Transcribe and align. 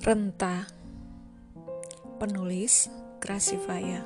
Renta 0.00 0.64
Penulis 2.16 2.88
Grasifaya 3.20 4.00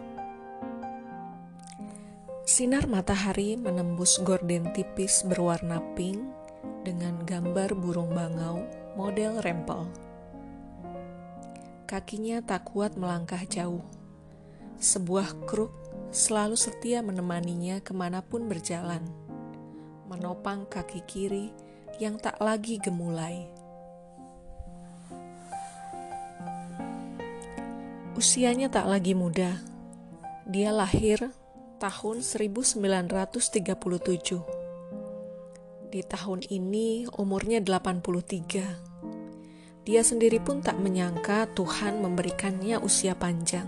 Sinar 2.43 2.91
matahari 2.91 3.55
menembus 3.55 4.19
gorden 4.27 4.75
tipis 4.75 5.23
berwarna 5.23 5.79
pink 5.95 6.19
dengan 6.83 7.23
gambar 7.23 7.79
burung 7.79 8.11
bangau 8.11 8.67
model 8.99 9.39
rempel. 9.39 9.87
Kakinya 11.87 12.43
tak 12.43 12.75
kuat 12.75 12.99
melangkah 12.99 13.47
jauh. 13.47 13.87
Sebuah 14.83 15.47
kruk 15.47 15.71
selalu 16.11 16.59
setia 16.59 17.07
menemaninya 17.07 17.79
ke 17.79 17.95
mana 17.95 18.19
pun 18.19 18.51
berjalan, 18.51 19.07
menopang 20.11 20.67
kaki 20.67 21.07
kiri 21.07 21.55
yang 22.03 22.19
tak 22.19 22.43
lagi 22.43 22.83
gemulai. 22.83 23.63
Usianya 28.15 28.71
tak 28.71 28.87
lagi 28.87 29.11
muda. 29.11 29.59
Dia 30.47 30.71
lahir 30.71 31.35
tahun 31.83 32.23
1937. 32.23 33.11
Di 35.91 35.99
tahun 36.07 36.47
ini 36.47 37.11
umurnya 37.11 37.59
83. 37.59 39.83
Dia 39.83 40.07
sendiri 40.07 40.39
pun 40.39 40.63
tak 40.63 40.79
menyangka 40.79 41.51
Tuhan 41.59 42.07
memberikannya 42.07 42.79
usia 42.79 43.19
panjang. 43.19 43.67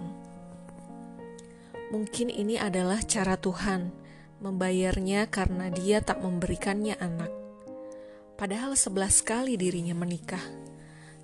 Mungkin 1.90 2.30
ini 2.30 2.54
adalah 2.54 3.02
cara 3.02 3.34
Tuhan 3.34 3.90
membayarnya 4.38 5.26
karena 5.26 5.74
dia 5.74 5.98
tak 6.06 6.22
memberikannya 6.22 6.94
anak. 7.02 7.34
Padahal 8.38 8.78
sebelas 8.78 9.26
kali 9.26 9.58
dirinya 9.58 9.98
menikah 9.98 10.46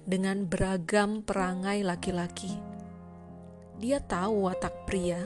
dengan 0.03 0.43
beragam 0.43 1.23
perangai 1.23 1.87
laki-laki 1.87 2.72
dia 3.83 3.99
tahu 3.99 4.47
watak 4.47 4.87
pria 4.87 5.19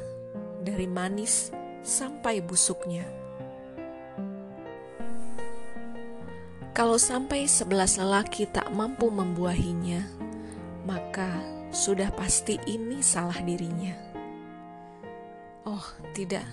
dari 0.65 0.89
manis 0.89 1.53
sampai 1.85 2.41
busuknya. 2.41 3.05
Kalau 6.73 6.97
sampai 6.97 7.45
sebelas 7.45 8.01
lelaki 8.01 8.49
tak 8.49 8.73
mampu 8.73 9.13
membuahinya, 9.13 10.01
maka 10.89 11.29
sudah 11.69 12.09
pasti 12.17 12.57
ini 12.65 13.05
salah 13.05 13.37
dirinya. 13.45 13.93
Oh, 15.69 15.85
tidak, 16.17 16.49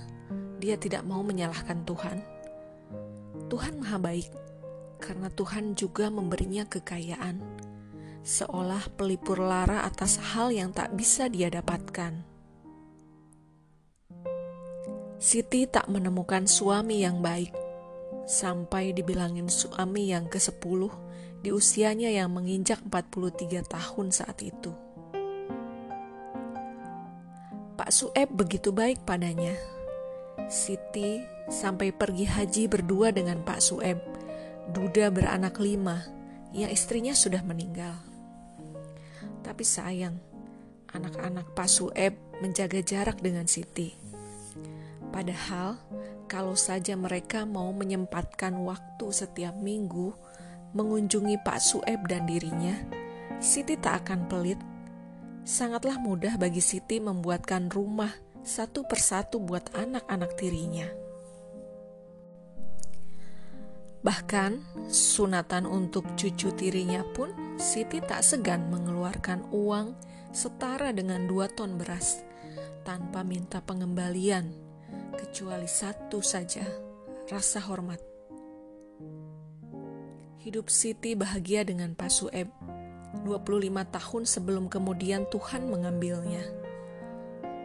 dia 0.60 0.76
tidak 0.76 1.08
mau 1.08 1.24
menyalahkan 1.24 1.88
Tuhan. 1.88 2.20
Tuhan 3.48 3.80
Maha 3.80 4.00
Baik, 4.00 4.32
karena 5.00 5.32
Tuhan 5.32 5.72
juga 5.80 6.12
memberinya 6.12 6.68
kekayaan 6.68 7.63
seolah 8.24 8.88
pelipur 8.96 9.44
lara 9.44 9.84
atas 9.84 10.16
hal 10.16 10.56
yang 10.56 10.72
tak 10.72 10.96
bisa 10.96 11.28
dia 11.28 11.52
dapatkan. 11.52 12.24
Siti 15.20 15.68
tak 15.68 15.88
menemukan 15.88 16.48
suami 16.48 17.04
yang 17.04 17.20
baik, 17.20 17.52
sampai 18.28 18.96
dibilangin 18.96 19.48
suami 19.52 20.12
yang 20.12 20.28
ke-10 20.28 20.82
di 21.44 21.52
usianya 21.52 22.12
yang 22.12 22.32
menginjak 22.32 22.80
43 22.88 23.64
tahun 23.68 24.08
saat 24.16 24.40
itu. 24.40 24.72
Pak 27.76 27.92
Sueb 27.92 28.32
begitu 28.32 28.72
baik 28.72 29.04
padanya. 29.04 29.56
Siti 30.48 31.20
sampai 31.52 31.92
pergi 31.92 32.24
haji 32.24 32.64
berdua 32.72 33.12
dengan 33.12 33.44
Pak 33.44 33.60
Sueb, 33.60 34.00
duda 34.72 35.12
beranak 35.12 35.60
lima, 35.60 36.04
yang 36.56 36.72
istrinya 36.72 37.12
sudah 37.12 37.44
meninggal. 37.44 38.13
Tapi 39.44 39.64
sayang, 39.68 40.16
anak-anak 40.96 41.52
Pak 41.52 41.68
Sueb 41.68 42.16
menjaga 42.40 42.80
jarak 42.80 43.20
dengan 43.20 43.44
Siti. 43.44 43.92
Padahal, 45.12 45.78
kalau 46.32 46.58
saja 46.58 46.98
mereka 46.98 47.46
mau 47.46 47.70
menyempatkan 47.76 48.56
waktu 48.64 49.06
setiap 49.14 49.54
minggu 49.60 50.16
mengunjungi 50.74 51.44
Pak 51.46 51.60
Sueb 51.62 52.00
dan 52.10 52.26
dirinya, 52.26 52.74
Siti 53.38 53.76
tak 53.78 54.08
akan 54.08 54.26
pelit. 54.32 54.58
Sangatlah 55.44 56.00
mudah 56.00 56.40
bagi 56.40 56.64
Siti 56.64 57.04
membuatkan 57.04 57.68
rumah 57.68 58.10
satu 58.42 58.88
persatu 58.88 59.44
buat 59.44 59.76
anak-anak 59.76 60.40
tirinya. 60.40 61.03
Bahkan 64.04 64.84
sunatan 64.92 65.64
untuk 65.64 66.04
cucu 66.20 66.52
tirinya 66.52 67.08
pun 67.16 67.32
Siti 67.56 68.04
tak 68.04 68.20
segan 68.20 68.68
mengeluarkan 68.68 69.48
uang 69.56 69.96
setara 70.36 70.92
dengan 70.92 71.24
dua 71.24 71.48
ton 71.48 71.80
beras 71.80 72.20
tanpa 72.84 73.24
minta 73.24 73.64
pengembalian 73.64 74.52
kecuali 75.16 75.70
satu 75.70 76.20
saja, 76.20 76.68
rasa 77.32 77.64
hormat. 77.64 78.04
Hidup 80.44 80.68
Siti 80.68 81.16
bahagia 81.16 81.64
dengan 81.64 81.96
Pak 81.96 82.12
Sueb 82.12 82.52
25 83.24 83.24
tahun 83.88 84.24
sebelum 84.28 84.68
kemudian 84.68 85.24
Tuhan 85.32 85.72
mengambilnya. 85.72 86.44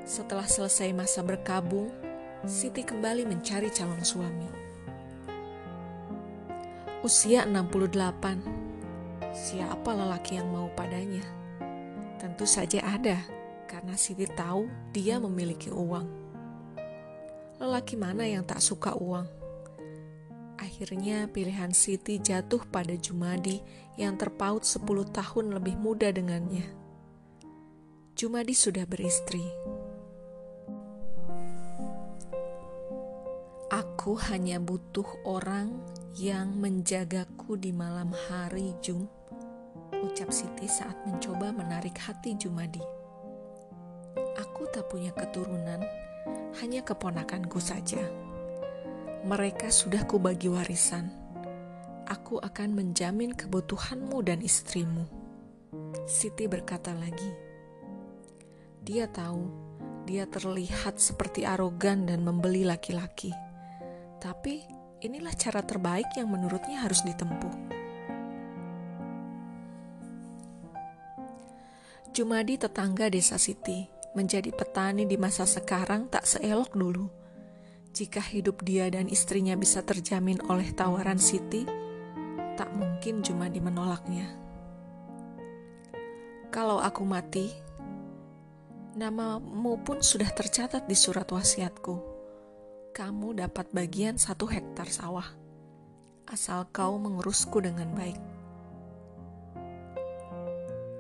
Setelah 0.07 0.47
selesai 0.47 0.95
masa 0.95 1.27
berkabung, 1.27 1.91
Siti 2.47 2.87
kembali 2.87 3.27
mencari 3.27 3.75
calon 3.75 4.07
suami 4.07 4.68
usia 6.99 7.47
68. 7.47 9.31
Siapa 9.31 9.91
lelaki 9.95 10.43
yang 10.43 10.51
mau 10.51 10.67
padanya? 10.75 11.23
Tentu 12.19 12.43
saja 12.43 12.83
ada, 12.83 13.23
karena 13.71 13.95
Siti 13.95 14.27
tahu 14.27 14.67
dia 14.91 15.23
memiliki 15.23 15.71
uang. 15.71 16.11
Lelaki 17.63 17.95
mana 17.95 18.27
yang 18.27 18.43
tak 18.43 18.59
suka 18.59 18.99
uang? 18.99 19.31
Akhirnya 20.59 21.31
pilihan 21.31 21.71
Siti 21.71 22.19
jatuh 22.19 22.67
pada 22.67 22.99
Jumadi 22.99 23.63
yang 23.95 24.19
terpaut 24.19 24.67
10 24.67 24.83
tahun 25.15 25.55
lebih 25.55 25.79
muda 25.79 26.11
dengannya. 26.11 26.67
Jumadi 28.19 28.59
sudah 28.59 28.83
beristri. 28.91 29.47
Aku 33.71 34.19
hanya 34.19 34.59
butuh 34.59 35.07
orang 35.23 35.79
yang 36.19 36.51
menjagaku 36.59 37.55
di 37.55 37.71
malam 37.71 38.11
hari 38.11 38.75
Jum, 38.83 39.07
ucap 40.03 40.35
Siti 40.35 40.67
saat 40.67 40.99
mencoba 41.07 41.55
menarik 41.55 41.95
hati 41.95 42.35
Jumadi. 42.35 42.83
Aku 44.35 44.67
tak 44.75 44.91
punya 44.91 45.15
keturunan, 45.15 45.79
hanya 46.59 46.83
keponakanku 46.83 47.63
saja. 47.63 48.03
Mereka 49.23 49.71
sudah 49.71 50.03
kubagi 50.11 50.51
warisan. 50.51 51.07
Aku 52.11 52.43
akan 52.43 52.75
menjamin 52.75 53.31
kebutuhanmu 53.31 54.19
dan 54.27 54.43
istrimu. 54.43 55.07
Siti 56.11 56.51
berkata 56.51 56.99
lagi. 56.99 57.31
Dia 58.83 59.07
tahu, 59.07 59.47
dia 60.03 60.27
terlihat 60.27 60.99
seperti 60.99 61.47
arogan 61.47 62.11
dan 62.11 62.27
membeli 62.27 62.67
laki-laki. 62.67 63.31
Tapi 64.19 64.78
inilah 64.99 65.35
cara 65.39 65.63
terbaik 65.63 66.11
yang 66.19 66.31
menurutnya 66.31 66.83
harus 66.83 67.07
ditempuh. 67.07 67.55
Jumadi 72.11 72.59
tetangga 72.59 73.07
desa 73.07 73.39
Siti 73.39 73.87
menjadi 74.19 74.51
petani 74.51 75.07
di 75.07 75.15
masa 75.15 75.47
sekarang 75.47 76.11
tak 76.11 76.27
seelok 76.27 76.75
dulu. 76.75 77.07
Jika 77.95 78.19
hidup 78.19 78.67
dia 78.67 78.91
dan 78.91 79.07
istrinya 79.07 79.55
bisa 79.55 79.87
terjamin 79.87 80.43
oleh 80.51 80.75
tawaran 80.75 81.23
Siti, 81.23 81.63
tak 82.59 82.75
mungkin 82.75 83.23
Jumadi 83.23 83.63
menolaknya. 83.63 84.27
Kalau 86.51 86.83
aku 86.83 87.07
mati, 87.07 87.47
namamu 88.99 89.79
pun 89.87 90.03
sudah 90.03 90.33
tercatat 90.35 90.91
di 90.91 90.97
surat 90.99 91.29
wasiatku 91.31 92.18
kamu 92.99 93.39
dapat 93.39 93.71
bagian 93.71 94.19
satu 94.19 94.51
hektar 94.51 94.91
sawah, 94.91 95.31
asal 96.27 96.67
kau 96.75 96.99
mengurusku 96.99 97.63
dengan 97.63 97.95
baik. 97.95 98.19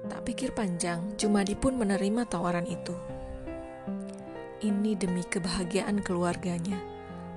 Tak 0.06 0.23
pikir 0.23 0.55
panjang, 0.55 1.19
Jumadi 1.19 1.59
pun 1.59 1.75
menerima 1.75 2.23
tawaran 2.31 2.71
itu. 2.71 2.95
Ini 4.62 4.95
demi 4.95 5.27
kebahagiaan 5.27 5.99
keluarganya. 5.99 6.79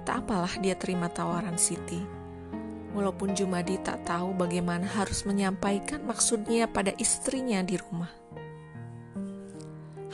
Tak 0.06 0.30
apalah 0.30 0.54
dia 0.62 0.78
terima 0.78 1.10
tawaran 1.10 1.58
Siti. 1.58 1.98
Walaupun 2.94 3.34
Jumadi 3.34 3.82
tak 3.82 4.06
tahu 4.06 4.38
bagaimana 4.38 4.86
harus 4.86 5.26
menyampaikan 5.26 6.06
maksudnya 6.06 6.70
pada 6.70 6.94
istrinya 7.02 7.66
di 7.66 7.82
rumah. 7.82 8.14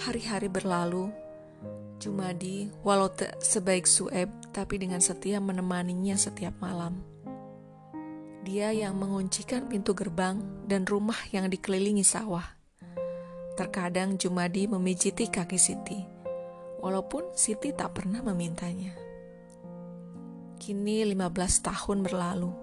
Hari-hari 0.08 0.48
berlalu, 0.48 1.27
Jumadi, 1.98 2.70
walau 2.86 3.10
tak 3.10 3.42
sebaik 3.42 3.90
Sueb, 3.90 4.30
tapi 4.54 4.78
dengan 4.78 5.02
setia 5.02 5.42
menemaninya 5.42 6.14
setiap 6.14 6.54
malam. 6.62 7.02
Dia 8.46 8.70
yang 8.70 9.02
menguncikan 9.02 9.66
pintu 9.66 9.98
gerbang 9.98 10.38
dan 10.70 10.86
rumah 10.86 11.18
yang 11.34 11.50
dikelilingi 11.50 12.06
sawah. 12.06 12.46
Terkadang 13.58 14.22
Jumadi 14.22 14.70
memijiti 14.70 15.26
kaki 15.26 15.58
Siti, 15.58 15.98
walaupun 16.86 17.34
Siti 17.34 17.74
tak 17.74 17.98
pernah 17.98 18.22
memintanya. 18.22 18.94
Kini 20.62 21.02
15 21.02 21.66
tahun 21.66 22.06
berlalu, 22.06 22.54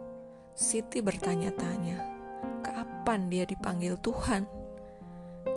Siti 0.55 1.03
bertanya-tanya, 1.03 1.99
kapan 2.63 3.27
dia 3.27 3.43
dipanggil 3.43 3.99
Tuhan? 3.99 4.47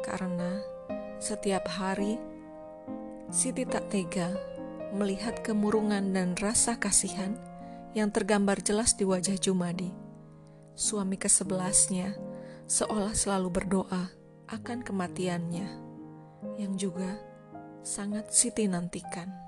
Karena 0.01 0.57
setiap 1.21 1.69
hari 1.69 2.36
Siti 3.27 3.67
tak 3.67 3.91
tega 3.91 4.31
melihat 4.95 5.43
kemurungan 5.43 6.15
dan 6.15 6.31
rasa 6.39 6.79
kasihan 6.79 7.35
yang 7.91 8.07
tergambar 8.07 8.63
jelas 8.63 8.95
di 8.95 9.03
wajah 9.03 9.35
Jumadi. 9.35 9.91
Suami 10.77 11.19
kesebelasnya 11.19 12.15
seolah 12.69 13.11
selalu 13.11 13.49
berdoa 13.51 14.07
akan 14.47 14.79
kematiannya, 14.79 15.67
yang 16.55 16.79
juga 16.79 17.19
sangat 17.83 18.31
Siti 18.31 18.63
nantikan. 18.69 19.46